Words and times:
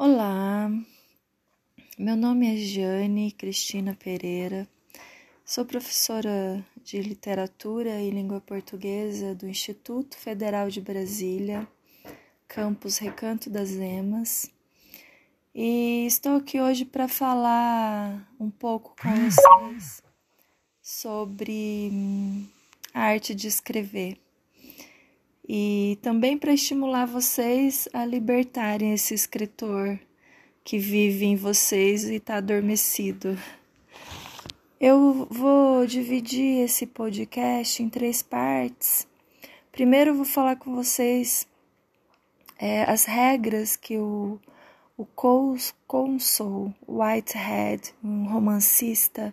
Olá, 0.00 0.70
meu 1.98 2.16
nome 2.16 2.54
é 2.54 2.56
Jane 2.56 3.32
Cristina 3.32 3.96
Pereira, 3.96 4.68
sou 5.44 5.64
professora 5.64 6.64
de 6.84 7.02
literatura 7.02 8.00
e 8.00 8.08
língua 8.08 8.40
portuguesa 8.40 9.34
do 9.34 9.48
Instituto 9.48 10.16
Federal 10.16 10.70
de 10.70 10.80
Brasília, 10.80 11.66
campus 12.46 12.98
Recanto 12.98 13.50
das 13.50 13.72
Emas, 13.72 14.48
e 15.52 16.06
estou 16.06 16.36
aqui 16.36 16.60
hoje 16.60 16.84
para 16.84 17.08
falar 17.08 18.32
um 18.38 18.52
pouco 18.52 18.94
com 19.02 19.08
vocês 19.08 20.00
sobre 20.80 21.90
hum, 21.92 22.46
a 22.94 23.00
arte 23.00 23.34
de 23.34 23.48
escrever 23.48 24.16
e 25.48 25.98
também 26.02 26.36
para 26.36 26.52
estimular 26.52 27.06
vocês 27.06 27.88
a 27.94 28.04
libertarem 28.04 28.92
esse 28.92 29.14
escritor 29.14 29.98
que 30.62 30.78
vive 30.78 31.24
em 31.24 31.36
vocês 31.36 32.04
e 32.04 32.16
está 32.16 32.36
adormecido. 32.36 33.38
Eu 34.78 35.26
vou 35.30 35.86
dividir 35.86 36.64
esse 36.64 36.86
podcast 36.86 37.82
em 37.82 37.88
três 37.88 38.22
partes. 38.22 39.08
Primeiro, 39.72 40.10
eu 40.10 40.14
vou 40.14 40.26
falar 40.26 40.56
com 40.56 40.74
vocês 40.74 41.48
é, 42.58 42.82
as 42.82 43.06
regras 43.06 43.74
que 43.74 43.96
o, 43.96 44.38
o 44.98 45.06
Consul 45.86 46.74
Whitehead, 46.86 47.94
um 48.04 48.26
romancista, 48.26 49.32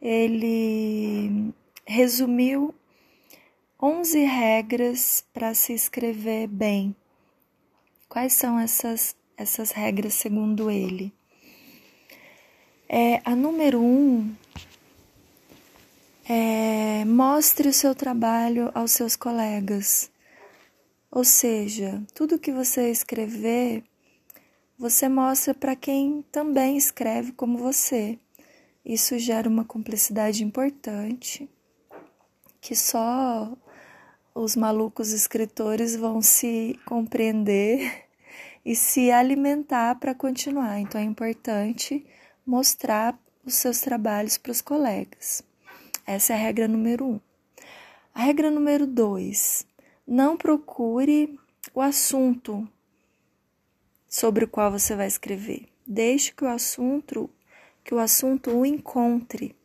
ele 0.00 1.52
resumiu 1.84 2.74
11 3.80 4.24
regras 4.24 5.22
para 5.34 5.52
se 5.52 5.74
escrever 5.74 6.46
bem. 6.46 6.96
Quais 8.08 8.32
são 8.32 8.58
essas, 8.58 9.14
essas 9.36 9.70
regras 9.70 10.14
segundo 10.14 10.70
ele? 10.70 11.12
É, 12.88 13.20
a 13.22 13.36
número 13.36 13.78
um 13.82 14.34
é 16.26 17.04
mostre 17.04 17.68
o 17.68 17.72
seu 17.72 17.94
trabalho 17.94 18.70
aos 18.74 18.92
seus 18.92 19.14
colegas. 19.14 20.10
Ou 21.10 21.22
seja, 21.22 22.02
tudo 22.14 22.38
que 22.38 22.52
você 22.52 22.90
escrever, 22.90 23.84
você 24.78 25.06
mostra 25.06 25.52
para 25.52 25.76
quem 25.76 26.22
também 26.32 26.78
escreve 26.78 27.32
como 27.32 27.58
você. 27.58 28.18
Isso 28.82 29.18
gera 29.18 29.48
uma 29.50 29.66
cumplicidade 29.66 30.42
importante 30.42 31.46
que 32.58 32.74
só 32.74 33.56
os 34.36 34.54
malucos 34.54 35.12
escritores 35.12 35.96
vão 35.96 36.20
se 36.20 36.78
compreender 36.84 38.04
e 38.62 38.76
se 38.76 39.10
alimentar 39.10 39.94
para 39.94 40.14
continuar. 40.14 40.78
Então 40.78 41.00
é 41.00 41.04
importante 41.04 42.04
mostrar 42.46 43.18
os 43.46 43.54
seus 43.54 43.80
trabalhos 43.80 44.36
para 44.36 44.52
os 44.52 44.60
colegas. 44.60 45.42
Essa 46.06 46.34
é 46.34 46.36
a 46.36 46.38
regra 46.38 46.68
número 46.68 47.06
um. 47.06 47.20
A 48.14 48.24
regra 48.24 48.50
número 48.50 48.86
dois: 48.86 49.66
não 50.06 50.36
procure 50.36 51.40
o 51.74 51.80
assunto 51.80 52.68
sobre 54.06 54.44
o 54.44 54.48
qual 54.48 54.70
você 54.70 54.94
vai 54.94 55.06
escrever. 55.06 55.66
Deixe 55.86 56.30
que 56.34 56.44
o 56.44 56.48
assunto 56.48 57.30
que 57.82 57.94
o 57.94 57.98
assunto 57.98 58.50
o 58.50 58.66
encontre. 58.66 59.56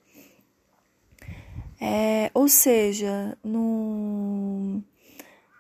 É, 1.84 2.30
ou 2.36 2.48
seja, 2.48 3.36
não, 3.44 4.51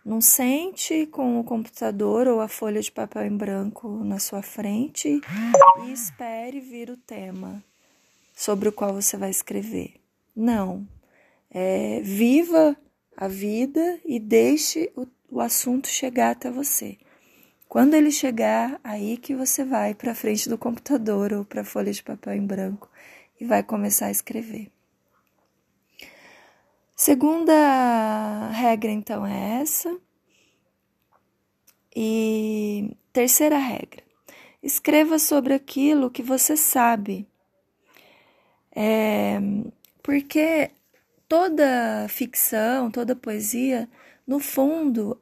não 0.03 0.19
sente 0.19 1.05
com 1.07 1.39
o 1.39 1.43
computador 1.43 2.27
ou 2.27 2.41
a 2.41 2.47
folha 2.47 2.81
de 2.81 2.91
papel 2.91 3.25
em 3.25 3.37
branco 3.37 4.03
na 4.03 4.19
sua 4.19 4.41
frente 4.41 5.21
e 5.85 5.91
espere 5.91 6.59
vir 6.59 6.89
o 6.89 6.97
tema 6.97 7.63
sobre 8.35 8.69
o 8.69 8.71
qual 8.71 8.93
você 8.93 9.15
vai 9.15 9.29
escrever. 9.29 9.93
Não. 10.35 10.87
É, 11.49 12.01
viva 12.01 12.75
a 13.15 13.27
vida 13.27 13.99
e 14.05 14.19
deixe 14.19 14.91
o, 14.95 15.05
o 15.29 15.39
assunto 15.39 15.87
chegar 15.87 16.31
até 16.31 16.49
você. 16.49 16.97
Quando 17.69 17.93
ele 17.93 18.11
chegar, 18.11 18.79
aí 18.83 19.17
que 19.17 19.35
você 19.35 19.63
vai 19.63 19.93
para 19.93 20.15
frente 20.15 20.49
do 20.49 20.57
computador 20.57 21.31
ou 21.31 21.45
para 21.45 21.61
a 21.61 21.65
folha 21.65 21.91
de 21.91 22.03
papel 22.03 22.33
em 22.33 22.45
branco 22.45 22.89
e 23.39 23.45
vai 23.45 23.63
começar 23.63 24.07
a 24.07 24.11
escrever. 24.11 24.69
Segunda 27.03 28.51
regra, 28.51 28.91
então, 28.91 29.25
é 29.25 29.59
essa. 29.59 29.99
E 31.95 32.95
terceira 33.11 33.57
regra: 33.57 34.03
escreva 34.61 35.17
sobre 35.17 35.55
aquilo 35.55 36.11
que 36.11 36.21
você 36.21 36.55
sabe. 36.55 37.27
É, 38.75 39.39
porque 40.03 40.69
toda 41.27 42.07
ficção, 42.07 42.91
toda 42.91 43.15
poesia, 43.15 43.89
no 44.27 44.39
fundo, 44.39 45.19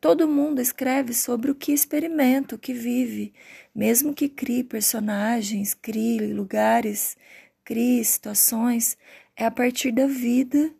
todo 0.00 0.28
mundo 0.28 0.60
escreve 0.60 1.14
sobre 1.14 1.50
o 1.50 1.54
que 1.56 1.72
experimenta, 1.72 2.54
o 2.54 2.58
que 2.60 2.72
vive, 2.72 3.34
mesmo 3.74 4.14
que 4.14 4.28
crie 4.28 4.62
personagens, 4.62 5.74
crie 5.74 6.32
lugares, 6.32 7.16
crie 7.64 8.04
situações, 8.04 8.96
é 9.36 9.44
a 9.44 9.50
partir 9.50 9.92
da 9.92 10.06
vida 10.06 10.72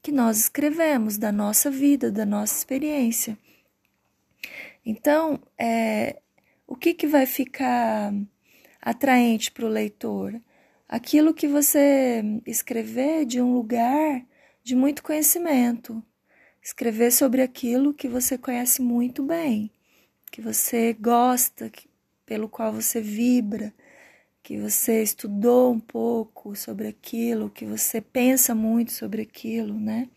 que 0.00 0.12
nós 0.12 0.38
escrevemos, 0.38 1.18
da 1.18 1.32
nossa 1.32 1.70
vida, 1.70 2.10
da 2.10 2.24
nossa 2.24 2.56
experiência. 2.56 3.36
Então, 4.86 5.40
é, 5.58 6.20
o 6.66 6.76
que, 6.76 6.94
que 6.94 7.06
vai 7.06 7.26
ficar 7.26 8.12
atraente 8.80 9.50
para 9.50 9.66
o 9.66 9.68
leitor? 9.68 10.40
Aquilo 10.88 11.34
que 11.34 11.48
você 11.48 12.22
escrever 12.46 13.26
de 13.26 13.42
um 13.42 13.52
lugar 13.52 14.24
de 14.62 14.76
muito 14.76 15.02
conhecimento. 15.02 16.02
Escrever 16.62 17.10
sobre 17.10 17.42
aquilo 17.42 17.92
que 17.92 18.08
você 18.08 18.38
conhece 18.38 18.80
muito 18.80 19.22
bem, 19.22 19.70
que 20.30 20.40
você 20.40 20.92
gosta, 20.92 21.68
que, 21.68 21.88
pelo 22.24 22.48
qual 22.48 22.72
você 22.72 23.00
vibra 23.00 23.74
que 24.48 24.56
você 24.56 25.02
estudou 25.02 25.70
um 25.70 25.78
pouco 25.78 26.56
sobre 26.56 26.88
aquilo, 26.88 27.50
que 27.50 27.66
você 27.66 28.00
pensa 28.00 28.54
muito 28.54 28.92
sobre 28.92 29.20
aquilo, 29.20 29.74
né? 29.78 30.08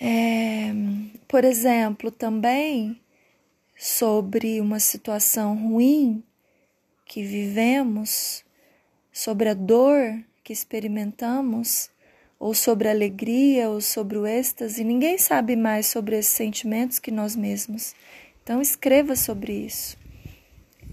É, 0.00 0.72
por 1.28 1.44
exemplo, 1.44 2.10
também 2.10 3.00
sobre 3.76 4.60
uma 4.60 4.80
situação 4.80 5.56
ruim 5.56 6.24
que 7.06 7.22
vivemos, 7.22 8.44
sobre 9.12 9.48
a 9.48 9.54
dor 9.54 10.20
que 10.42 10.52
experimentamos, 10.52 11.88
ou 12.36 12.52
sobre 12.52 12.88
a 12.88 12.90
alegria, 12.90 13.70
ou 13.70 13.80
sobre 13.80 14.18
o 14.18 14.26
êxtase, 14.26 14.82
ninguém 14.82 15.16
sabe 15.18 15.54
mais 15.54 15.86
sobre 15.86 16.18
esses 16.18 16.32
sentimentos 16.32 16.98
que 16.98 17.12
nós 17.12 17.36
mesmos. 17.36 17.94
Então, 18.42 18.60
escreva 18.60 19.14
sobre 19.14 19.52
isso 19.52 20.07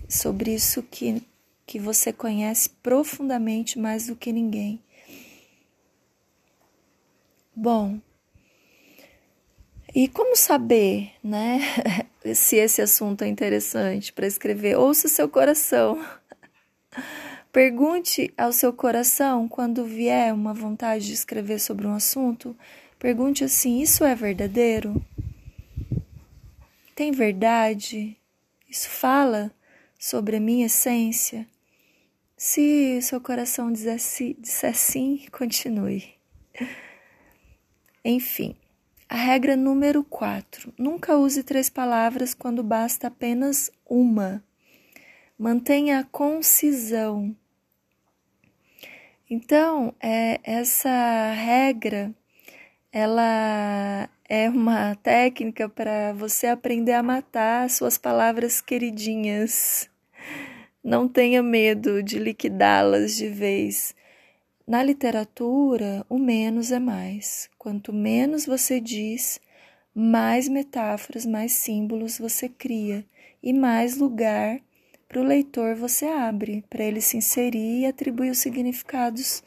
sobre 0.08 0.54
isso 0.54 0.84
que, 0.84 1.22
que 1.66 1.80
você 1.80 2.12
conhece 2.14 2.70
profundamente 2.82 3.80
mais 3.80 4.08
do 4.08 4.16
que 4.16 4.32
ninguém. 4.32 4.82
Bom, 7.56 8.00
e 9.96 10.10
como 10.10 10.36
saber, 10.36 11.12
né, 11.24 11.60
se 12.36 12.58
esse 12.58 12.82
assunto 12.82 13.24
é 13.24 13.28
interessante 13.28 14.12
para 14.12 14.28
escrever? 14.28 14.78
Ouça 14.78 15.08
seu 15.08 15.30
coração. 15.30 16.06
Pergunte 17.50 18.34
ao 18.38 18.52
seu 18.52 18.74
coração 18.74 19.48
quando 19.48 19.86
vier 19.86 20.34
uma 20.34 20.54
vontade 20.54 21.06
de 21.06 21.14
escrever 21.14 21.60
sobre 21.62 21.88
um 21.88 21.96
assunto. 21.96 22.54
Pergunte 23.00 23.46
assim: 23.46 23.80
isso 23.80 24.04
é 24.04 24.14
verdadeiro? 24.14 25.02
Tem 26.94 27.14
verdade? 27.14 28.18
Isso 28.70 28.90
fala 28.90 29.50
sobre 30.06 30.38
a 30.38 30.40
minha 30.40 30.68
essência? 30.68 31.48
Se 32.38 33.02
seu 33.02 33.20
coração 33.20 33.72
dissesse, 33.72 34.38
disser 34.40 34.76
sim, 34.76 35.26
continue. 35.34 36.14
Enfim, 38.04 38.56
a 39.10 39.16
regra 39.16 39.56
número 39.56 40.04
4: 40.04 40.72
nunca 40.78 41.18
use 41.18 41.42
três 41.42 41.72
palavras 41.72 42.36
quando 42.36 42.62
basta 42.62 43.08
apenas 43.08 43.72
uma. 43.84 44.44
Mantenha 45.40 46.00
a 46.02 46.04
concisão. 46.04 47.36
Então, 49.28 49.92
é, 50.00 50.40
essa 50.44 51.32
regra 51.34 52.14
ela 52.92 54.08
é 54.30 54.48
uma 54.48 54.94
técnica 54.98 55.68
para 55.68 56.14
você 56.14 56.46
aprender 56.46 56.94
a 56.94 57.02
matar 57.02 57.68
suas 57.72 57.98
palavras 57.98 58.62
queridinhas. 58.62 59.90
Não 60.86 61.08
tenha 61.08 61.42
medo 61.42 62.04
de 62.04 62.20
liquidá-las 62.20 63.16
de 63.16 63.28
vez. 63.28 63.96
Na 64.68 64.84
literatura, 64.84 66.06
o 66.08 66.20
menos 66.20 66.72
é 66.72 66.78
mais. 66.78 67.50
Quanto 67.58 67.92
menos 67.92 68.46
você 68.46 68.80
diz, 68.80 69.42
mais 69.96 70.48
metáforas, 70.48 71.26
mais 71.26 71.54
símbolos 71.54 72.20
você 72.20 72.48
cria 72.48 73.04
e 73.42 73.52
mais 73.52 73.98
lugar 73.98 74.60
para 75.10 75.20
o 75.20 75.24
leitor 75.24 75.74
você 75.74 76.06
abre, 76.06 76.64
para 76.70 76.84
ele 76.84 77.02
se 77.02 77.18
inserir 77.18 77.80
e 77.80 77.86
atribuir 77.88 78.30
os 78.30 78.38
significados 78.38 79.44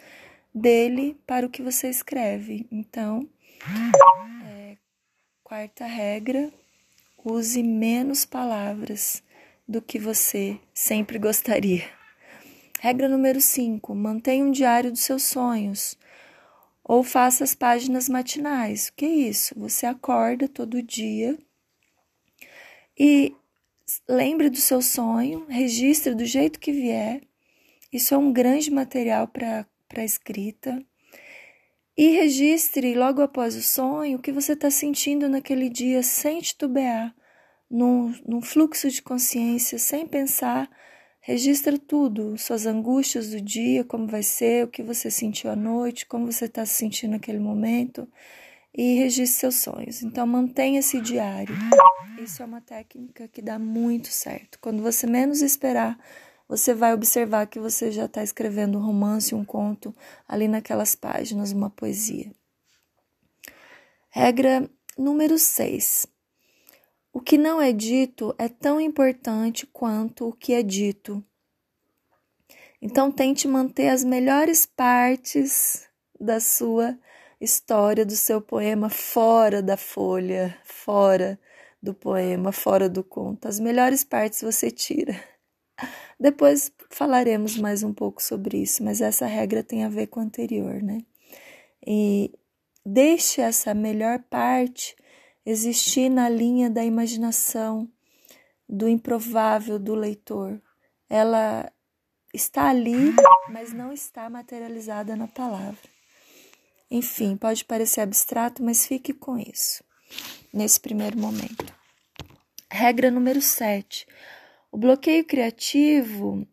dele 0.53 1.17
para 1.25 1.47
o 1.47 1.51
que 1.51 1.63
você 1.63 1.89
escreve. 1.89 2.67
Então, 2.69 3.29
é, 4.45 4.77
quarta 5.45 5.87
regra: 5.87 6.53
use 7.25 7.63
menos 7.63 8.25
palavras 8.25 9.23
do 9.69 9.83
que 9.83 9.99
você 9.99 10.59
sempre 10.73 11.19
gostaria. 11.19 11.85
Regra 12.81 13.09
número 13.09 13.41
5: 13.41 13.95
mantenha 13.95 14.45
um 14.45 14.51
diário 14.51 14.91
dos 14.91 15.01
seus 15.01 15.25
sonhos 15.25 15.99
ou 16.83 17.05
faça 17.05 17.45
as 17.45 17.55
páginas 17.55 18.09
matinais. 18.09 18.89
O 18.89 18.95
que 18.95 19.05
é 19.05 19.09
isso? 19.09 19.55
Você 19.59 19.85
acorda 19.85 20.49
todo 20.49 20.83
dia 20.83 21.37
e 22.99 23.37
lembre 24.09 24.49
do 24.49 24.57
seu 24.57 24.81
sonho, 24.81 25.45
registre 25.49 26.15
do 26.15 26.25
jeito 26.25 26.59
que 26.59 26.73
vier. 26.73 27.21
Isso 27.93 28.15
é 28.15 28.19
um 28.19 28.33
grande 28.33 28.71
material 28.71 29.29
para 29.29 30.05
escrita. 30.05 30.83
E 31.97 32.11
registre 32.13 32.95
logo 32.95 33.21
após 33.21 33.57
o 33.57 33.63
sonho 33.63 34.19
o 34.19 34.23
que 34.23 34.31
você 34.31 34.53
está 34.53 34.71
sentindo 34.71 35.29
naquele 35.29 35.69
dia 35.69 36.03
sem 36.03 36.41
titubear, 36.41 37.15
num, 37.71 38.15
num 38.27 38.41
fluxo 38.41 38.91
de 38.91 39.03
consciência, 39.03 39.79
sem 39.79 40.07
pensar. 40.07 40.71
Registra 41.21 41.79
tudo, 41.79 42.39
suas 42.39 42.65
angústias 42.65 43.31
do 43.31 43.41
dia, 43.41 43.85
como 43.85 44.07
vai 44.07 44.23
ser, 44.23 44.65
o 44.65 44.69
que 44.69 44.83
você 44.83 45.11
sentiu 45.11 45.51
à 45.51 45.57
noite, 45.57 46.07
como 46.07 46.31
você 46.31 46.47
está 46.47 46.65
se 46.65 46.75
sentindo 46.75 47.11
naquele 47.11 47.39
momento 47.39 48.09
e 48.75 48.95
registre 48.95 49.41
seus 49.41 49.57
sonhos. 49.57 50.03
Então 50.03 50.27
mantenha 50.27 50.81
esse 50.81 51.01
diário. 51.01 51.55
Isso 52.23 52.43
é 52.43 52.47
uma 52.47 52.61
técnica 52.61 53.29
que 53.29 53.43
dá 53.43 53.59
muito 53.59 54.09
certo. 54.09 54.59
Quando 54.61 54.83
você 54.83 55.07
menos 55.07 55.43
esperar, 55.43 55.99
você 56.49 56.73
vai 56.73 56.95
observar 56.95 57.47
que 57.47 57.59
você 57.59 57.91
já 57.91 58.07
está 58.07 58.23
escrevendo 58.23 58.79
um 58.79 58.83
romance, 58.83 59.35
um 59.35 59.45
conto 59.45 59.95
ali 60.27 60.49
naquelas 60.49 60.95
páginas, 60.95 61.53
uma 61.53 61.69
poesia. 61.69 62.33
Regra 64.11 64.69
número 64.97 65.39
6. 65.39 66.07
O 67.19 67.21
que 67.21 67.37
não 67.37 67.61
é 67.61 67.73
dito 67.73 68.33
é 68.39 68.49
tão 68.49 68.81
importante 68.81 69.67
quanto 69.67 70.29
o 70.29 70.33
que 70.33 70.53
é 70.53 70.63
dito. 70.63 71.21
Então, 72.81 73.11
tente 73.11 73.49
manter 73.49 73.89
as 73.89 74.05
melhores 74.05 74.65
partes 74.65 75.85
da 76.21 76.39
sua 76.39 76.97
história, 77.41 78.07
do 78.07 78.15
seu 78.15 78.41
poema 78.41 78.89
fora 78.89 79.61
da 79.61 79.77
folha, 79.77 80.57
fora 80.63 81.37
do 81.83 81.93
poema, 81.93 82.53
fora 82.53 82.89
do 82.89 83.03
conto. 83.03 83.49
As 83.49 83.59
melhores 83.59 84.05
partes 84.05 84.41
você 84.41 84.71
tira. 84.71 85.21
Depois 86.21 86.71
falaremos 86.89 87.59
mais 87.59 87.83
um 87.83 87.93
pouco 87.93 88.23
sobre 88.23 88.59
isso, 88.59 88.85
mas 88.85 89.01
essa 89.01 89.27
regra 89.27 89.65
tem 89.65 89.83
a 89.83 89.89
ver 89.89 90.07
com 90.07 90.21
a 90.21 90.23
anterior, 90.23 90.81
né? 90.81 91.01
E 91.85 92.33
deixe 92.87 93.41
essa 93.41 93.75
melhor 93.75 94.21
parte 94.31 94.95
existir 95.51 96.11
na 96.11 96.29
linha 96.29 96.69
da 96.69 96.85
imaginação, 96.85 97.91
do 98.69 98.87
improvável 98.87 99.79
do 99.79 99.95
leitor. 99.95 100.61
Ela 101.09 101.73
está 102.35 102.69
ali, 102.69 103.15
mas 103.49 103.73
não 103.73 103.91
está 103.91 104.29
materializada 104.29 105.17
na 105.17 105.27
palavra. 105.27 105.89
Enfim, 106.91 107.35
pode 107.35 107.65
parecer 107.65 108.03
abstrato, 108.03 108.63
mas 108.63 108.87
fique 108.87 109.15
com 109.15 109.39
isso 109.39 109.83
nesse 110.53 110.79
primeiro 110.79 111.19
momento. 111.19 111.65
Regra 112.71 113.11
número 113.11 113.41
7. 113.41 114.07
O 114.71 114.77
bloqueio 114.77 115.25
criativo 115.25 116.47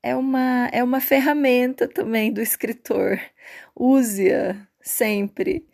é 0.00 0.14
uma, 0.14 0.68
é 0.72 0.84
uma 0.84 1.00
ferramenta 1.00 1.88
também 1.88 2.32
do 2.32 2.40
escritor. 2.40 3.20
Use-a 3.74 4.64
sempre. 4.80 5.68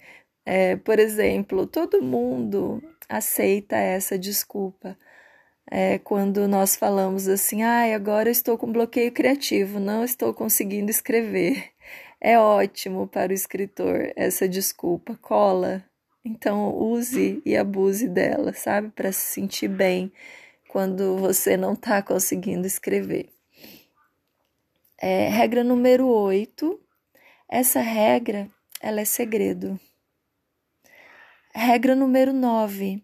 É, 0.46 0.76
por 0.76 0.98
exemplo, 0.98 1.66
todo 1.66 2.02
mundo 2.02 2.82
aceita 3.08 3.76
essa 3.76 4.18
desculpa. 4.18 4.96
É, 5.70 5.98
quando 5.98 6.46
nós 6.46 6.76
falamos 6.76 7.26
assim, 7.28 7.62
ah, 7.62 7.94
agora 7.94 8.30
estou 8.30 8.58
com 8.58 8.70
bloqueio 8.70 9.10
criativo, 9.12 9.80
não 9.80 10.04
estou 10.04 10.34
conseguindo 10.34 10.90
escrever. 10.90 11.72
É 12.20 12.38
ótimo 12.38 13.06
para 13.06 13.32
o 13.32 13.34
escritor 13.34 14.12
essa 14.16 14.48
desculpa, 14.48 15.16
cola. 15.20 15.84
Então 16.24 16.74
use 16.74 17.42
e 17.44 17.56
abuse 17.56 18.08
dela, 18.08 18.54
sabe? 18.54 18.90
Para 18.90 19.12
se 19.12 19.34
sentir 19.34 19.68
bem 19.68 20.10
quando 20.68 21.18
você 21.18 21.56
não 21.56 21.74
está 21.74 22.02
conseguindo 22.02 22.66
escrever. 22.66 23.28
É, 24.98 25.28
regra 25.28 25.62
número 25.62 26.06
8. 26.06 26.80
Essa 27.48 27.80
regra, 27.80 28.48
ela 28.80 29.00
é 29.02 29.04
segredo. 29.04 29.78
Regra 31.54 31.94
número 31.94 32.32
9. 32.32 33.00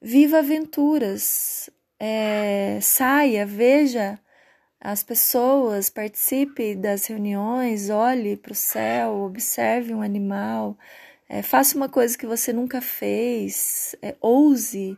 Viva 0.00 0.38
aventuras. 0.38 1.68
É, 1.98 2.78
saia, 2.80 3.44
veja 3.44 4.18
as 4.80 5.02
pessoas, 5.02 5.90
participe 5.90 6.74
das 6.74 7.06
reuniões, 7.06 7.90
olhe 7.90 8.36
para 8.36 8.52
o 8.52 8.54
céu, 8.54 9.22
observe 9.22 9.92
um 9.92 10.02
animal, 10.02 10.78
é, 11.28 11.42
faça 11.42 11.76
uma 11.76 11.88
coisa 11.88 12.16
que 12.16 12.26
você 12.26 12.52
nunca 12.52 12.80
fez, 12.80 13.96
é, 14.02 14.14
ouse 14.20 14.96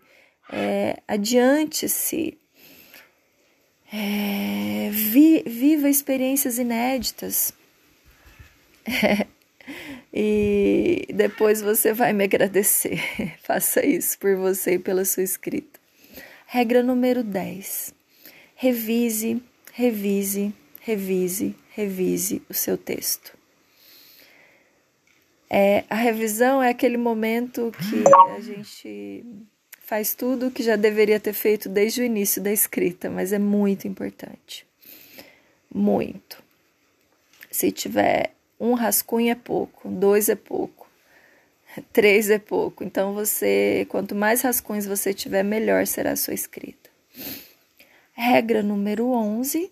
é, 0.53 1.01
adiante-se, 1.07 2.37
é, 3.91 4.91
vi, 4.91 5.43
viva 5.47 5.89
experiências 5.89 6.59
inéditas. 6.59 7.55
e 10.13 11.07
depois 11.15 11.61
você 11.61 11.93
vai 11.93 12.13
me 12.13 12.25
agradecer. 12.25 13.01
Faça 13.43 13.85
isso 13.85 14.19
por 14.19 14.37
você 14.37 14.75
e 14.75 14.79
pela 14.79 15.05
sua 15.05 15.23
escrita. 15.23 15.79
Regra 16.47 16.83
número 16.83 17.23
10. 17.23 17.95
Revise, 18.55 19.43
revise, 19.73 20.53
revise, 20.81 21.55
revise 21.71 22.43
o 22.49 22.55
seu 22.55 22.77
texto. 22.79 23.37
É, 25.51 25.85
a 25.89 25.95
revisão 25.95 26.63
é 26.63 26.69
aquele 26.69 26.97
momento 26.97 27.73
que 27.73 28.05
a 28.37 28.41
gente 28.41 29.25
faz 29.81 30.15
tudo 30.15 30.49
o 30.49 30.51
que 30.51 30.63
já 30.63 30.77
deveria 30.77 31.19
ter 31.19 31.33
feito 31.33 31.69
desde 31.69 32.03
o 32.03 32.05
início 32.05 32.43
da 32.43 32.53
escrita, 32.53 33.09
mas 33.09 33.33
é 33.33 33.39
muito 33.39 33.89
importante. 33.89 34.67
Muito. 35.75 36.43
Se 37.51 37.73
tiver 37.73 38.33
um 38.61 38.75
rascunho 38.75 39.31
é 39.31 39.35
pouco, 39.35 39.89
dois 39.89 40.29
é 40.29 40.35
pouco, 40.35 40.87
três 41.93 42.31
é 42.31 42.39
pouco. 42.39 42.85
Então 42.85 43.15
você, 43.15 43.87
quanto 43.89 44.15
mais 44.15 44.43
rascunhos 44.43 44.87
você 44.87 45.15
tiver, 45.15 45.43
melhor 45.43 45.87
será 45.87 46.13
a 46.13 46.17
sua 46.17 46.35
escrita. 46.35 46.91
Regra 48.13 48.63
número 48.63 49.11
11. 49.11 49.71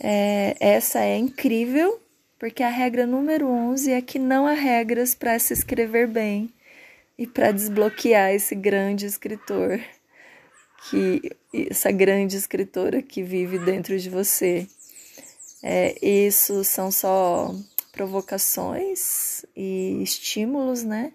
É, 0.00 0.56
essa 0.58 1.00
é 1.00 1.16
incrível, 1.16 2.00
porque 2.38 2.62
a 2.62 2.68
regra 2.68 3.06
número 3.06 3.46
11 3.46 3.92
é 3.92 4.02
que 4.02 4.18
não 4.18 4.46
há 4.46 4.52
regras 4.52 5.14
para 5.14 5.38
se 5.38 5.52
escrever 5.52 6.08
bem 6.08 6.52
e 7.16 7.26
para 7.26 7.52
desbloquear 7.52 8.32
esse 8.32 8.56
grande 8.56 9.06
escritor 9.06 9.80
que 10.90 11.30
essa 11.70 11.92
grande 11.92 12.36
escritora 12.36 13.02
que 13.02 13.22
vive 13.22 13.58
dentro 13.58 13.98
de 13.98 14.10
você. 14.10 14.66
É, 15.62 15.96
isso 16.04 16.64
são 16.64 16.90
só 16.90 17.54
provocações 17.92 19.44
e 19.56 20.02
estímulos, 20.02 20.82
né? 20.82 21.12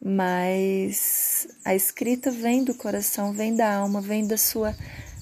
Mas 0.00 1.46
a 1.64 1.74
escrita 1.74 2.30
vem 2.30 2.64
do 2.64 2.74
coração, 2.74 3.32
vem 3.32 3.54
da 3.54 3.76
alma, 3.76 4.00
vem 4.00 4.26
da 4.26 4.36
sua 4.36 4.74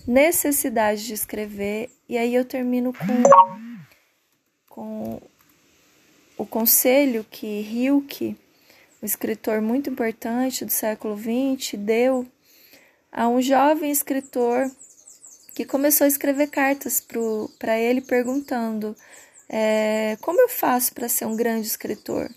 necessidade 0.07 1.07
de 1.07 1.13
escrever. 1.13 1.91
E 2.09 2.17
aí 2.17 2.35
eu 2.35 2.45
termino 2.45 2.93
com, 2.95 3.23
com 4.69 5.23
o 6.39 6.47
conselho 6.47 7.27
que 7.31 7.47
Hilke 7.47 8.37
um 9.03 9.07
escritor 9.07 9.63
muito 9.63 9.89
importante 9.89 10.65
do 10.65 10.71
século 10.71 11.17
XX, 11.17 11.79
deu 11.79 12.27
a 13.11 13.27
um 13.29 13.41
jovem 13.41 13.91
escritor 13.91 14.71
que 15.55 15.65
começou 15.65 16.05
a 16.05 16.09
escrever 16.09 16.49
cartas 16.49 17.05
para 17.59 17.79
ele 17.79 18.01
perguntando 18.01 18.97
é, 19.49 20.17
como 20.21 20.41
eu 20.41 20.49
faço 20.49 20.95
para 20.95 21.09
ser 21.09 21.27
um 21.27 21.37
grande 21.37 21.67
escritor. 21.67 22.31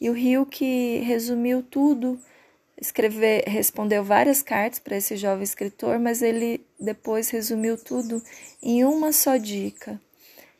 E 0.00 0.10
o 0.10 0.12
Rio 0.12 0.44
que 0.44 0.98
resumiu 0.98 1.62
tudo, 1.62 2.20
escrever, 2.80 3.44
respondeu 3.46 4.04
várias 4.04 4.42
cartas 4.42 4.78
para 4.78 4.96
esse 4.96 5.16
jovem 5.16 5.42
escritor, 5.42 5.98
mas 5.98 6.22
ele 6.22 6.64
depois 6.78 7.30
resumiu 7.30 7.76
tudo 7.76 8.22
em 8.62 8.84
uma 8.84 9.12
só 9.12 9.36
dica. 9.36 10.00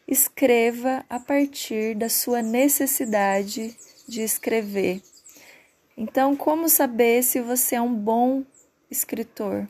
Escreva 0.06 1.04
a 1.08 1.20
partir 1.20 1.94
da 1.94 2.08
sua 2.08 2.40
necessidade 2.40 3.76
de 4.08 4.22
escrever. 4.22 5.02
Então, 5.94 6.34
como 6.34 6.68
saber 6.68 7.22
se 7.22 7.40
você 7.40 7.74
é 7.74 7.80
um 7.80 7.94
bom 7.94 8.42
escritor? 8.90 9.68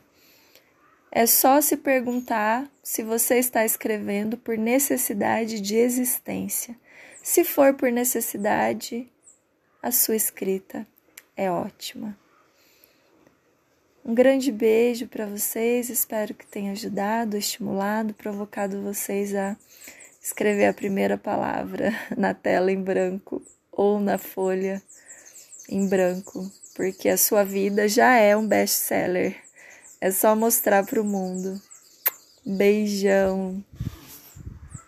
É 1.11 1.25
só 1.25 1.59
se 1.59 1.75
perguntar 1.75 2.69
se 2.83 3.01
você 3.01 3.39
está 3.39 3.65
escrevendo 3.65 4.37
por 4.37 4.57
necessidade 4.57 5.59
de 5.59 5.75
existência. 5.75 6.75
Se 7.23 7.43
for 7.43 7.73
por 7.73 7.91
necessidade, 7.91 9.11
a 9.81 9.91
sua 9.91 10.15
escrita 10.15 10.85
é 11.35 11.49
ótima. 11.49 12.17
Um 14.05 14.13
grande 14.13 14.51
beijo 14.51 15.07
para 15.07 15.25
vocês, 15.25 15.89
espero 15.89 16.33
que 16.33 16.45
tenha 16.45 16.71
ajudado, 16.71 17.37
estimulado, 17.37 18.13
provocado 18.13 18.81
vocês 18.81 19.35
a 19.35 19.57
escrever 20.21 20.67
a 20.67 20.73
primeira 20.73 21.17
palavra 21.17 21.91
na 22.17 22.33
tela 22.33 22.71
em 22.71 22.81
branco 22.81 23.41
ou 23.71 23.99
na 23.99 24.17
folha 24.17 24.81
em 25.67 25.87
branco, 25.87 26.49
porque 26.75 27.09
a 27.09 27.17
sua 27.17 27.43
vida 27.43 27.87
já 27.87 28.15
é 28.15 28.35
um 28.35 28.47
best-seller. 28.47 29.35
É 30.01 30.11
só 30.11 30.33
mostrar 30.33 30.85
para 30.85 31.01
o 31.01 31.03
mundo. 31.03 31.61
Beijão. 32.45 33.61